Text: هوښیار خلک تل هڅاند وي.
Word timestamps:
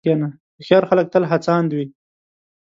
هوښیار 0.57 0.83
خلک 0.89 1.07
تل 1.13 1.23
هڅاند 1.31 1.69
وي. 1.73 1.85